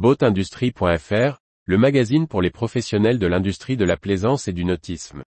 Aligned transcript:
Boatindustrie.fr, 0.00 1.40
le 1.66 1.76
magazine 1.76 2.26
pour 2.26 2.40
les 2.40 2.48
professionnels 2.48 3.18
de 3.18 3.26
l'industrie 3.26 3.76
de 3.76 3.84
la 3.84 3.98
plaisance 3.98 4.48
et 4.48 4.54
du 4.54 4.64
nautisme. 4.64 5.22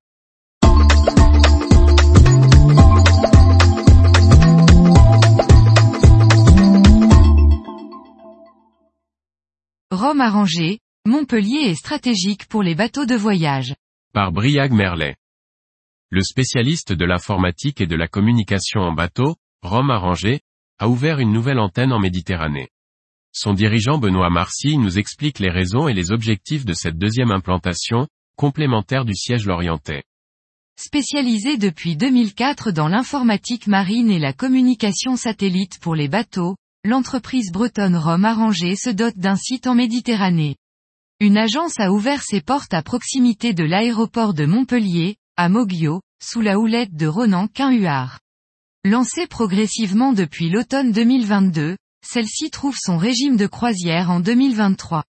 Rome 9.91 10.21
arrangée, 10.21 10.80
Montpellier 11.05 11.70
est 11.70 11.76
stratégique 11.76 12.48
pour 12.48 12.64
les 12.64 12.74
bateaux 12.74 13.05
de 13.05 13.14
voyage. 13.14 13.76
Par 14.12 14.32
Briag 14.32 14.71
Merlet. 14.71 15.16
Le 16.10 16.21
spécialiste 16.21 16.94
de 16.94 17.05
l'informatique 17.05 17.80
et 17.80 17.86
de 17.86 17.96
la 17.96 18.08
communication 18.08 18.82
en 18.82 18.92
bateau, 18.92 19.36
Rome 19.62 19.92
arrangé, 19.92 20.42
a 20.80 20.90
ouvert 20.90 21.20
une 21.20 21.32
nouvelle 21.32 21.60
antenne 21.60 21.94
en 21.94 22.00
Méditerranée. 22.00 22.70
Son 23.36 23.54
dirigeant 23.54 23.97
Benoît 23.97 24.29
Marcy 24.29 24.77
nous 24.77 24.99
explique 24.99 25.39
les 25.39 25.49
raisons 25.49 25.88
et 25.88 25.93
les 25.93 26.11
objectifs 26.11 26.66
de 26.66 26.73
cette 26.73 26.99
deuxième 26.99 27.31
implantation, 27.31 28.08
complémentaire 28.35 29.05
du 29.05 29.16
siège 29.16 29.48
lorientais. 29.48 30.03
Spécialisé 30.80 31.58
depuis 31.58 31.95
2004 31.95 32.72
dans 32.72 32.88
l'informatique 32.88 33.66
marine 33.66 34.11
et 34.11 34.20
la 34.20 34.34
communication 34.34 35.16
satellite 35.16 35.80
pour 35.80 35.95
les 35.95 36.08
bateaux, 36.08 36.55
l'entreprise 36.84 37.52
bretonne 37.52 37.95
Rome 37.95 38.25
Arrangé 38.25 38.75
se 38.75 38.91
dote 38.91 39.17
d'un 39.17 39.36
site 39.36 39.66
en 39.66 39.73
Méditerranée. 39.73 40.55
Une 41.20 41.38
agence 41.38 41.80
a 41.80 41.91
ouvert 41.91 42.22
ses 42.22 42.41
portes 42.41 42.73
à 42.75 42.84
proximité 42.84 43.53
de 43.53 43.63
l'aéroport 43.63 44.36
de 44.36 44.45
Montpellier, 44.45 45.16
à 45.38 45.50
Moguio, 45.50 46.02
sous 46.22 46.41
la 46.41 46.59
houlette 46.59 46.95
de 46.95 47.08
Ronan 47.08 47.47
Quinhuard. 47.47 48.20
Lancée 48.86 49.25
progressivement 49.25 50.13
depuis 50.13 50.50
l'automne 50.50 50.91
2022, 50.91 51.77
celle-ci 52.05 52.49
trouve 52.49 52.77
son 52.77 52.98
régime 52.98 53.38
de 53.38 53.48
croisière 53.48 54.11
en 54.11 54.20
2023. 54.20 55.03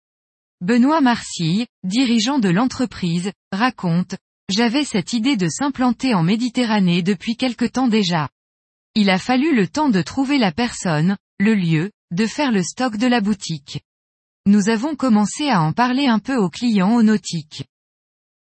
Benoît 0.61 1.01
Marcille, 1.01 1.67
dirigeant 1.83 2.39
de 2.39 2.49
l'entreprise, 2.49 3.33
raconte, 3.53 4.17
J'avais 4.49 4.85
cette 4.85 5.13
idée 5.13 5.37
de 5.37 5.49
s'implanter 5.49 6.15
en 6.15 6.23
Méditerranée 6.23 7.03
depuis 7.03 7.37
quelque 7.37 7.65
temps 7.65 7.89
déjà. 7.89 8.29
Il 8.95 9.11
a 9.11 9.19
fallu 9.19 9.55
le 9.55 9.67
temps 9.67 9.89
de 9.89 10.03
trouver 10.03 10.39
la 10.39 10.53
personne, 10.53 11.17
le 11.39 11.55
lieu, 11.55 11.91
de 12.13 12.27
faire 12.27 12.53
le 12.53 12.63
stock 12.63 12.97
de 12.97 13.07
la 13.07 13.21
boutique. 13.21 13.83
Nous 14.47 14.69
avons 14.69 14.95
commencé 14.95 15.49
à 15.49 15.63
en 15.63 15.73
parler 15.73 16.07
un 16.07 16.19
peu 16.19 16.37
aux 16.37 16.51
clients 16.51 16.95
au 16.95 17.03
nautique. 17.03 17.65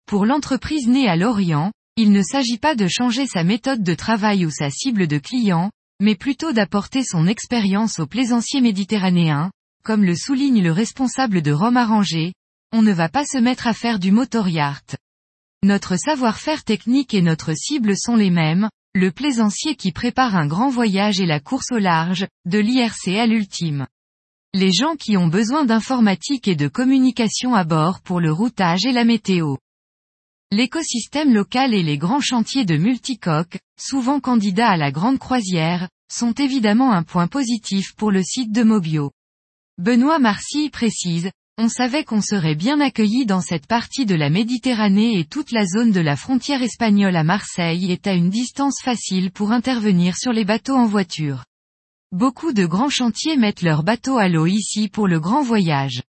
Pour 0.05 0.25
l'entreprise 0.25 0.87
née 0.87 1.09
à 1.09 1.15
Lorient, 1.15 1.71
il 1.95 2.11
ne 2.11 2.21
s'agit 2.21 2.57
pas 2.57 2.75
de 2.75 2.87
changer 2.87 3.27
sa 3.27 3.43
méthode 3.43 3.83
de 3.83 3.93
travail 3.93 4.45
ou 4.45 4.51
sa 4.51 4.69
cible 4.69 5.07
de 5.07 5.17
clients, 5.17 5.71
mais 5.99 6.15
plutôt 6.15 6.53
d'apporter 6.53 7.03
son 7.03 7.27
expérience 7.27 7.99
aux 7.99 8.07
plaisanciers 8.07 8.61
méditerranéens, 8.61 9.51
comme 9.83 10.03
le 10.03 10.15
souligne 10.15 10.63
le 10.63 10.71
responsable 10.71 11.41
de 11.41 11.51
Rome 11.51 11.77
Arrangé, 11.77 12.33
on 12.71 12.81
ne 12.81 12.93
va 12.93 13.09
pas 13.09 13.25
se 13.25 13.37
mettre 13.37 13.67
à 13.67 13.73
faire 13.73 13.99
du 13.99 14.11
motor 14.11 14.47
yacht. 14.47 14.95
Notre 15.63 15.97
savoir-faire 15.97 16.63
technique 16.63 17.13
et 17.13 17.21
notre 17.21 17.53
cible 17.53 17.97
sont 17.97 18.15
les 18.15 18.29
mêmes, 18.29 18.69
le 18.93 19.11
plaisancier 19.11 19.75
qui 19.75 19.91
prépare 19.91 20.35
un 20.35 20.47
grand 20.47 20.69
voyage 20.69 21.19
et 21.19 21.25
la 21.25 21.39
course 21.39 21.71
au 21.71 21.79
large, 21.79 22.27
de 22.45 22.59
l'IRC 22.59 23.09
à 23.17 23.27
l'ultime. 23.27 23.87
Les 24.53 24.71
gens 24.71 24.95
qui 24.95 25.17
ont 25.17 25.27
besoin 25.27 25.65
d'informatique 25.65 26.47
et 26.47 26.55
de 26.55 26.67
communication 26.67 27.53
à 27.53 27.63
bord 27.63 28.01
pour 28.01 28.19
le 28.19 28.31
routage 28.31 28.85
et 28.85 28.91
la 28.91 29.03
météo. 29.03 29.57
L'écosystème 30.51 31.31
local 31.31 31.75
et 31.75 31.83
les 31.83 31.99
grands 31.99 32.21
chantiers 32.21 32.65
de 32.65 32.75
multicoques, 32.75 33.59
souvent 33.79 34.19
candidats 34.19 34.71
à 34.71 34.77
la 34.77 34.91
grande 34.91 35.19
croisière, 35.19 35.87
sont 36.11 36.33
évidemment 36.33 36.91
un 36.91 37.03
point 37.03 37.27
positif 37.27 37.93
pour 37.95 38.09
le 38.09 38.23
site 38.23 38.51
de 38.51 38.63
Mobio. 38.63 39.11
Benoît 39.77 40.17
Marcy 40.17 40.71
précise, 40.71 41.29
on 41.59 41.69
savait 41.69 42.03
qu'on 42.03 42.21
serait 42.21 42.55
bien 42.55 42.79
accueilli 42.79 43.27
dans 43.27 43.41
cette 43.41 43.67
partie 43.67 44.07
de 44.07 44.15
la 44.15 44.31
Méditerranée 44.31 45.19
et 45.19 45.25
toute 45.25 45.51
la 45.51 45.67
zone 45.67 45.91
de 45.91 45.99
la 45.99 46.15
frontière 46.15 46.63
espagnole 46.63 47.15
à 47.15 47.23
Marseille 47.23 47.91
est 47.91 48.07
à 48.07 48.13
une 48.13 48.31
distance 48.31 48.81
facile 48.83 49.29
pour 49.29 49.51
intervenir 49.51 50.17
sur 50.17 50.31
les 50.33 50.45
bateaux 50.45 50.75
en 50.75 50.87
voiture. 50.87 51.45
Beaucoup 52.11 52.53
de 52.53 52.65
grands 52.65 52.89
chantiers 52.89 53.37
mettent 53.37 53.61
leurs 53.61 53.83
bateaux 53.83 54.17
à 54.17 54.27
l'eau 54.29 54.47
ici 54.47 54.89
pour 54.89 55.07
le 55.07 55.19
grand 55.19 55.43
voyage. 55.43 56.01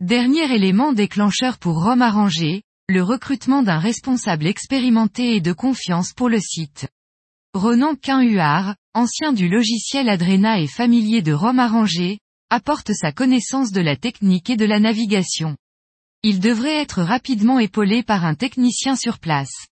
Dernier 0.00 0.50
élément 0.54 0.94
déclencheur 0.94 1.58
pour 1.58 1.84
Rome 1.84 2.00
arrangé, 2.00 2.62
le 2.88 3.02
recrutement 3.02 3.62
d'un 3.62 3.78
responsable 3.78 4.46
expérimenté 4.46 5.36
et 5.36 5.40
de 5.40 5.52
confiance 5.52 6.12
pour 6.12 6.28
le 6.28 6.40
site. 6.40 6.88
Ronan 7.54 7.94
Quinhuard, 7.94 8.74
ancien 8.94 9.32
du 9.32 9.48
logiciel 9.48 10.08
Adrena 10.08 10.60
et 10.60 10.66
familier 10.66 11.22
de 11.22 11.32
Rome 11.32 11.58
Arrangé, 11.58 12.18
apporte 12.50 12.92
sa 12.92 13.12
connaissance 13.12 13.72
de 13.72 13.80
la 13.80 13.96
technique 13.96 14.50
et 14.50 14.56
de 14.56 14.64
la 14.64 14.80
navigation. 14.80 15.56
Il 16.22 16.40
devrait 16.40 16.80
être 16.80 17.02
rapidement 17.02 17.58
épaulé 17.58 18.02
par 18.02 18.24
un 18.24 18.34
technicien 18.34 18.96
sur 18.96 19.18
place. 19.18 19.68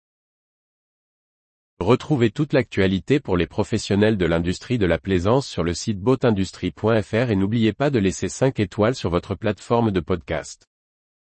Retrouvez 1.80 2.30
toute 2.30 2.52
l'actualité 2.52 3.20
pour 3.20 3.36
les 3.36 3.46
professionnels 3.46 4.16
de 4.16 4.26
l'industrie 4.26 4.78
de 4.78 4.86
la 4.86 4.98
plaisance 4.98 5.46
sur 5.46 5.64
le 5.64 5.74
site 5.74 6.00
boatindustrie.fr 6.00 7.30
et 7.30 7.36
n'oubliez 7.36 7.72
pas 7.72 7.90
de 7.90 7.98
laisser 7.98 8.28
5 8.28 8.60
étoiles 8.60 8.94
sur 8.94 9.10
votre 9.10 9.34
plateforme 9.34 9.90
de 9.90 10.00
podcast. 10.00 10.68